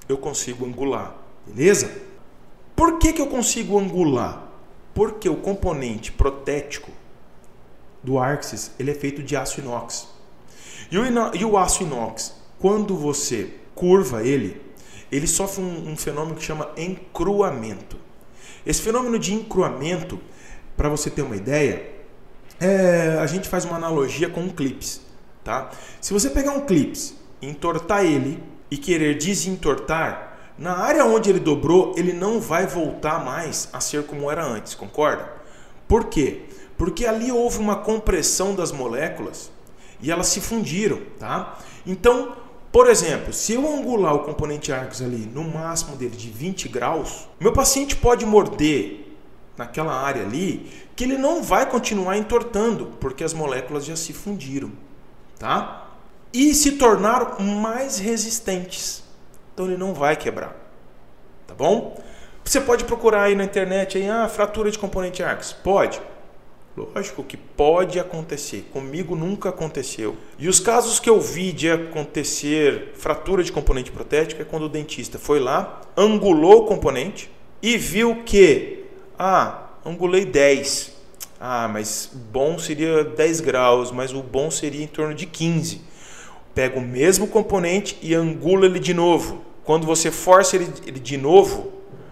[0.08, 1.16] eu consigo angular,
[1.46, 1.90] beleza?
[2.74, 4.48] Por que, que eu consigo angular?
[4.94, 6.90] Porque o componente protético
[8.02, 10.08] do Arxis ele é feito de aço inox.
[10.90, 14.60] E o, e o aço inox, quando você curva ele,
[15.12, 17.98] ele sofre um, um fenômeno que chama encruamento.
[18.64, 20.18] Esse fenômeno de encruamento,
[20.74, 21.86] para você ter uma ideia,
[22.58, 25.02] é, a gente faz uma analogia com um clips.
[25.44, 25.70] Tá?
[26.00, 31.94] Se você pegar um clips, entortar ele e querer desentortar, na área onde ele dobrou,
[31.96, 35.28] ele não vai voltar mais a ser como era antes, concorda?
[35.88, 36.42] Por quê?
[36.78, 39.50] Porque ali houve uma compressão das moléculas
[40.00, 41.58] e elas se fundiram, tá?
[41.86, 42.36] Então,
[42.72, 47.28] por exemplo, se eu angular o componente Arcos ali no máximo dele de 20 graus,
[47.38, 49.14] meu paciente pode morder
[49.58, 54.72] naquela área ali que ele não vai continuar entortando, porque as moléculas já se fundiram,
[55.38, 55.86] tá?
[56.32, 59.02] E se tornaram mais resistentes.
[59.52, 60.56] Então ele não vai quebrar.
[61.46, 62.02] Tá bom?
[62.42, 65.52] Você pode procurar aí na internet aí, ah, fratura de componente Arcos.
[65.52, 66.00] Pode.
[66.76, 68.66] Lógico que pode acontecer.
[68.72, 70.16] Comigo nunca aconteceu.
[70.38, 74.68] E os casos que eu vi de acontecer fratura de componente protético é quando o
[74.70, 77.30] dentista foi lá, angulou o componente
[77.60, 78.84] e viu que,
[79.18, 80.92] ah, angulei 10.
[81.38, 85.82] Ah, mas bom seria 10 graus, mas o bom seria em torno de 15.
[86.54, 89.42] Pega o mesmo componente e angula ele de novo.
[89.62, 91.70] Quando você força ele, de novo,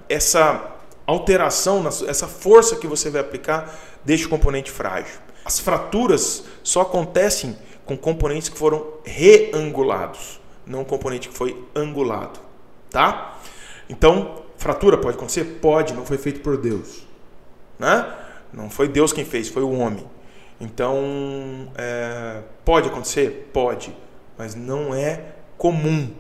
[0.09, 0.80] essa
[1.11, 5.19] alteração, essa força que você vai aplicar, deixa o componente frágil.
[5.45, 12.39] As fraturas só acontecem com componentes que foram reangulados, não componente que foi angulado,
[12.89, 13.39] tá?
[13.89, 15.59] Então, fratura pode acontecer?
[15.61, 17.07] Pode, não foi feito por Deus,
[17.79, 18.15] né?
[18.53, 20.07] Não foi Deus quem fez, foi o homem.
[20.61, 23.51] Então, é, pode acontecer?
[23.53, 23.97] Pode,
[24.39, 25.25] mas não é
[25.57, 26.13] comum,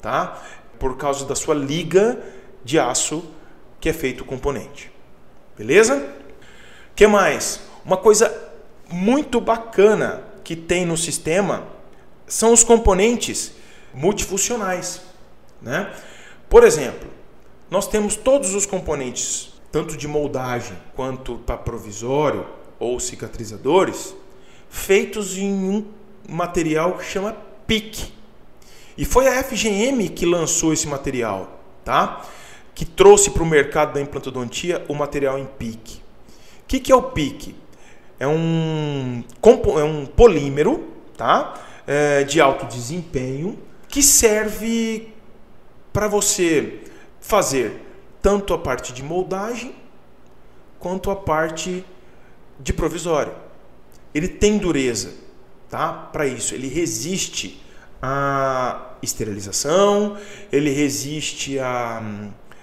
[0.00, 0.40] tá?
[0.78, 2.22] Por causa da sua liga
[2.64, 3.24] de aço
[3.82, 4.92] que é feito o componente.
[5.58, 6.08] Beleza?
[6.94, 7.60] Que mais?
[7.84, 8.32] Uma coisa
[8.88, 11.66] muito bacana que tem no sistema
[12.24, 13.52] são os componentes
[13.92, 15.02] multifuncionais,
[15.60, 15.92] né?
[16.48, 17.10] Por exemplo,
[17.68, 22.46] nós temos todos os componentes, tanto de moldagem quanto para provisório
[22.78, 24.14] ou cicatrizadores,
[24.70, 25.84] feitos em um
[26.28, 28.12] material que chama PIC.
[28.96, 32.24] E foi a FGM que lançou esse material, tá?
[32.74, 35.96] Que trouxe para o mercado da implantodontia o material em PIC.
[35.96, 36.00] O
[36.66, 37.54] que, que é o PIC?
[38.18, 39.24] É um,
[39.78, 41.54] é um polímero, tá?
[41.86, 43.58] É, de alto desempenho
[43.88, 45.12] que serve
[45.92, 46.80] para você
[47.20, 47.82] fazer
[48.22, 49.74] tanto a parte de moldagem
[50.78, 51.84] quanto a parte
[52.58, 53.34] de provisório.
[54.14, 55.14] Ele tem dureza,
[55.68, 55.92] tá?
[55.92, 57.60] Para isso, ele resiste
[58.00, 60.16] à esterilização,
[60.50, 62.02] ele resiste a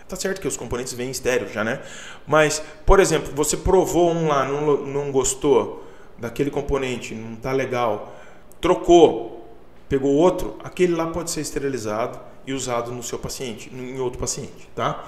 [0.10, 1.82] tá certo que os componentes vêm estéreo já, né?
[2.28, 5.86] Mas, por exemplo, você provou um lá, não, não gostou
[6.18, 8.20] daquele componente, não tá legal,
[8.60, 9.48] trocou,
[9.88, 14.68] pegou outro, aquele lá pode ser esterilizado e usado no seu paciente, em outro paciente,
[14.76, 15.08] tá?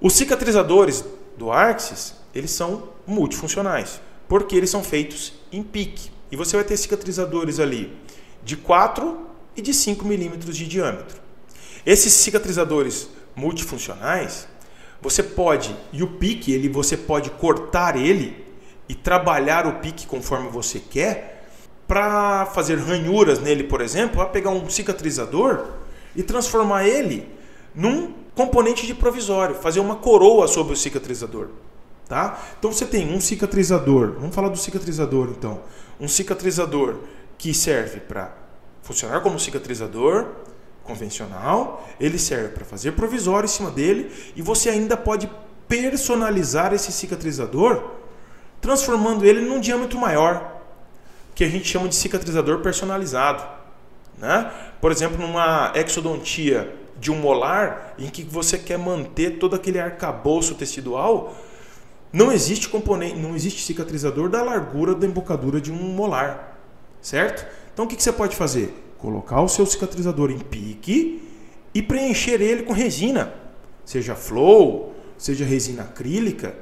[0.00, 1.04] Os cicatrizadores
[1.36, 6.10] do Arxis, eles são multifuncionais, porque eles são feitos em pique.
[6.30, 7.94] E você vai ter cicatrizadores ali
[8.42, 9.26] de 4
[9.56, 11.20] e de 5 milímetros de diâmetro.
[11.84, 14.48] Esses cicatrizadores multifuncionais,
[15.00, 18.44] você pode, e o pique, ele, você pode cortar ele
[18.88, 21.46] e trabalhar o pique conforme você quer,
[21.86, 25.66] para fazer ranhuras nele, por exemplo, vai pegar um cicatrizador
[26.16, 27.28] e transformar ele
[27.74, 31.48] num componente de provisório, fazer uma coroa sobre o cicatrizador.
[32.08, 32.40] Tá?
[32.58, 35.60] Então você tem um cicatrizador, vamos falar do cicatrizador então.
[36.00, 36.96] Um cicatrizador
[37.36, 38.32] que serve para
[38.82, 40.28] funcionar como cicatrizador
[40.86, 45.28] convencional, ele serve para fazer provisório em cima dele e você ainda pode
[45.68, 47.90] personalizar esse cicatrizador
[48.60, 50.60] transformando ele num diâmetro maior,
[51.34, 53.44] que a gente chama de cicatrizador personalizado.
[54.18, 54.50] Né?
[54.80, 60.54] Por exemplo, numa exodontia de um molar, em que você quer manter todo aquele arcabouço
[60.54, 61.36] tecidual,
[62.12, 66.58] não existe componente, não existe cicatrizador da largura da embocadura de um molar,
[67.02, 67.46] certo?
[67.74, 68.85] Então o que, que você pode fazer?
[68.98, 71.22] Colocar o seu cicatrizador em pique
[71.74, 73.34] e preencher ele com resina,
[73.84, 76.54] seja flow, seja resina acrílica,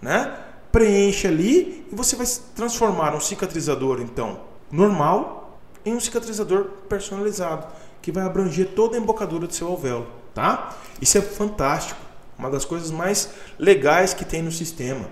[0.00, 0.38] né?
[0.72, 7.66] Preenche ali e você vai transformar um cicatrizador então normal em um cicatrizador personalizado
[8.02, 10.76] que vai abranger toda a embocadura do seu alvéolo, tá?
[11.00, 12.00] Isso é fantástico,
[12.38, 15.08] uma das coisas mais legais que tem no sistema,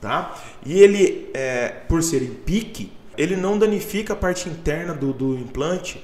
[0.00, 0.34] tá?
[0.64, 2.92] E ele, é, por ser em pique,
[3.22, 6.02] ele não danifica a parte interna do, do implante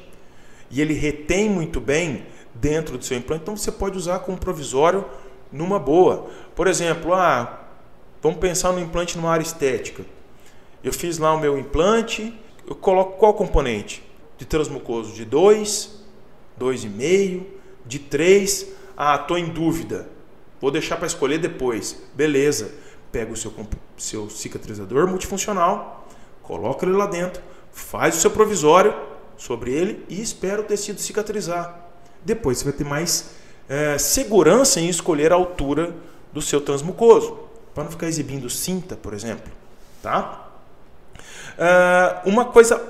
[0.70, 5.04] e ele retém muito bem dentro do seu implante, então você pode usar como provisório
[5.50, 6.28] numa boa.
[6.54, 7.66] Por exemplo, ah,
[8.22, 10.04] vamos pensar no implante numa área estética.
[10.84, 12.32] Eu fiz lá o meu implante,
[12.66, 14.02] eu coloco qual componente?
[14.36, 16.04] De transmucoso de 2,
[16.60, 17.42] 2,5,
[17.84, 18.66] de 3.
[18.96, 20.08] Ah, estou em dúvida.
[20.60, 22.00] Vou deixar para escolher depois.
[22.14, 22.72] Beleza.
[23.10, 23.52] Pega o seu,
[23.96, 25.97] seu cicatrizador multifuncional,
[26.48, 28.94] coloca ele lá dentro, faz o seu provisório
[29.36, 31.78] sobre ele e espera o tecido cicatrizar.
[32.24, 33.32] Depois você vai ter mais
[33.68, 35.94] é, segurança em escolher a altura
[36.32, 37.38] do seu transmucoso,
[37.74, 39.52] para não ficar exibindo cinta, por exemplo.
[40.02, 40.48] Tá?
[41.58, 42.82] É, uma coisa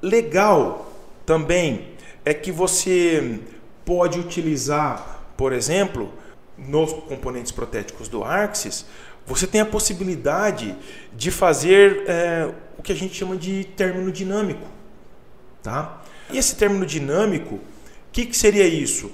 [0.00, 0.90] legal
[1.26, 1.90] também
[2.24, 3.38] é que você
[3.84, 6.10] pode utilizar, por exemplo,
[6.56, 8.86] nos componentes protéticos do Arxis,
[9.26, 10.76] você tem a possibilidade
[11.12, 14.66] de fazer é, o que a gente chama de término dinâmico.
[15.62, 16.02] Tá?
[16.30, 17.60] E esse término dinâmico, o
[18.12, 19.10] que, que seria isso?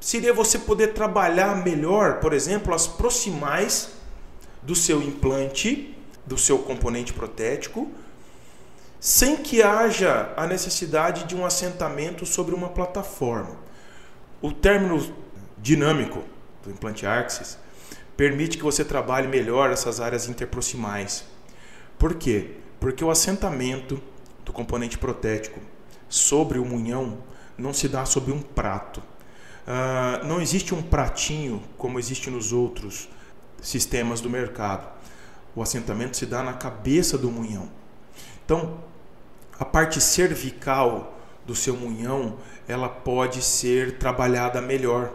[0.00, 3.90] Seria você poder trabalhar melhor, por exemplo, as proximais
[4.62, 7.90] do seu implante, do seu componente protético,
[9.00, 13.56] sem que haja a necessidade de um assentamento sobre uma plataforma.
[14.40, 15.14] O término
[15.58, 16.22] dinâmico
[16.62, 17.58] do implante Axis
[18.16, 21.24] permite que você trabalhe melhor essas áreas interproximais.
[21.98, 22.52] Por quê?
[22.80, 24.00] Porque o assentamento
[24.44, 25.60] do componente protético
[26.08, 27.18] sobre o munhão
[27.56, 29.02] não se dá sobre um prato.
[29.66, 33.08] Uh, não existe um pratinho como existe nos outros
[33.60, 34.88] sistemas do mercado.
[35.54, 37.68] O assentamento se dá na cabeça do munhão.
[38.44, 38.80] Então,
[39.58, 45.12] a parte cervical do seu munhão, ela pode ser trabalhada melhor,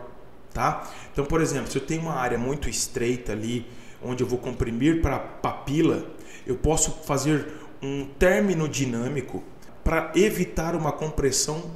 [0.58, 0.89] tá?
[1.14, 3.64] Então, por exemplo, se eu tenho uma área muito estreita ali,
[4.03, 6.03] onde eu vou comprimir para a papila,
[6.47, 7.47] eu posso fazer
[7.80, 9.43] um término dinâmico
[9.84, 11.70] para evitar uma compressão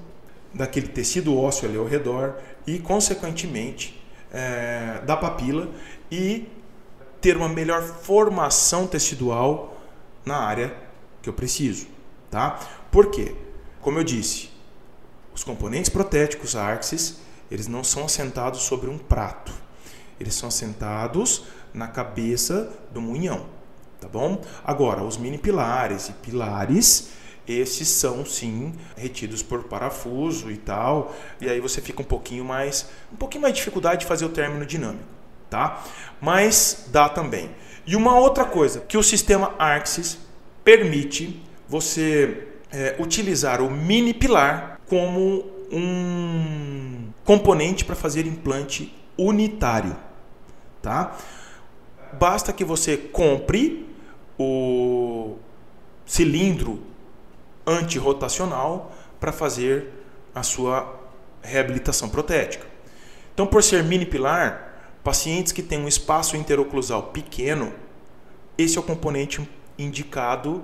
[0.51, 2.33] daquele tecido ósseo ali ao redor
[2.65, 4.01] e, consequentemente,
[4.33, 5.69] é, da papila
[6.11, 6.49] e
[7.21, 9.79] ter uma melhor formação tecidual
[10.25, 10.75] na área
[11.21, 11.85] que eu preciso,
[12.31, 12.59] tá?
[12.89, 13.35] Por quê?
[13.79, 14.49] Como eu disse,
[15.35, 17.21] os componentes protéticos Arxis,
[17.51, 19.51] eles não são assentados sobre um prato.
[20.19, 21.43] Eles são assentados
[21.73, 23.45] na cabeça do munhão,
[23.99, 24.41] tá bom?
[24.63, 27.09] Agora, os mini pilares e pilares,
[27.47, 32.87] esses são sim retidos por parafuso e tal, e aí você fica um pouquinho mais,
[33.11, 35.03] um pouquinho mais de dificuldade de fazer o término dinâmico,
[35.49, 35.83] tá?
[36.21, 37.51] Mas dá também.
[37.85, 40.17] E uma outra coisa que o sistema Arxis
[40.63, 49.95] permite você é, utilizar o mini pilar como um componente para fazer implante unitário,
[50.81, 51.15] tá?
[52.13, 53.87] Basta que você compre
[54.37, 55.37] o
[56.05, 56.81] cilindro
[57.65, 59.87] antirrotacional para fazer
[60.33, 60.99] a sua
[61.41, 62.65] reabilitação protética.
[63.33, 67.73] Então, por ser mini pilar, pacientes que têm um espaço interoclusal pequeno,
[68.57, 69.47] esse é o componente
[69.77, 70.63] indicado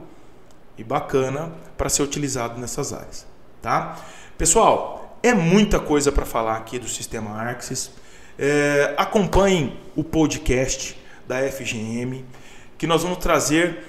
[0.78, 3.26] e bacana para ser utilizado nessas áreas,
[3.62, 3.98] tá?
[4.38, 4.97] Pessoal,
[5.28, 7.92] é muita coisa para falar aqui do sistema Arxis.
[8.40, 10.98] É, acompanhem o podcast
[11.28, 12.24] da FGM,
[12.78, 13.84] que nós vamos trazer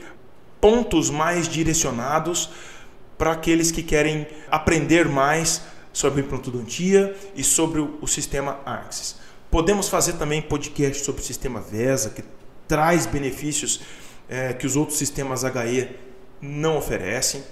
[0.61, 2.51] pontos mais direcionados
[3.17, 5.63] para aqueles que querem aprender mais
[5.93, 9.17] sobre implantodontia e sobre o, sistema Arxis.
[9.51, 12.25] Podemos fazer também podcast sobre o sistema VESA, que
[12.67, 13.81] traz benefícios
[14.29, 15.89] é, que os outros sistemas HE
[16.41, 17.43] não oferecem.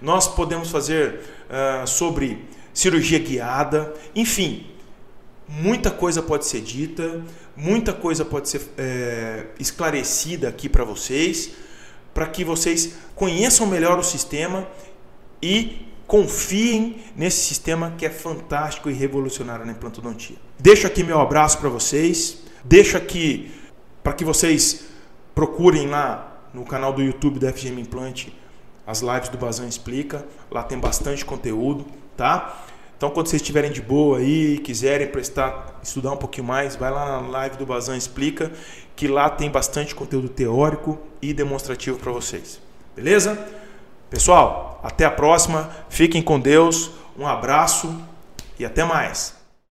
[0.00, 2.44] Nós podemos fazer uh, sobre
[2.74, 4.66] cirurgia guiada, enfim,
[5.48, 7.22] muita coisa pode ser dita,
[7.56, 11.52] muita coisa pode ser é, esclarecida aqui para vocês,
[12.12, 14.68] para que vocês conheçam melhor o sistema
[15.40, 20.36] e confiem nesse sistema que é fantástico e revolucionário na implantodontia.
[20.58, 23.50] Deixo aqui meu abraço para vocês, deixo aqui
[24.02, 24.84] para que vocês
[25.34, 28.34] procurem lá no canal do YouTube da FGM Implante
[28.86, 30.26] as lives do Bazan Explica.
[30.50, 31.86] Lá tem bastante conteúdo,
[32.16, 32.64] tá?
[32.96, 37.20] Então, quando vocês estiverem de boa aí, quiserem prestar, estudar um pouquinho mais, vai lá
[37.20, 38.52] na live do Bazan Explica,
[38.96, 42.60] que lá tem bastante conteúdo teórico e demonstrativo para vocês.
[42.94, 43.38] Beleza?
[44.08, 45.70] Pessoal, até a próxima.
[45.88, 46.92] Fiquem com Deus.
[47.18, 47.94] Um abraço
[48.58, 49.43] e até mais.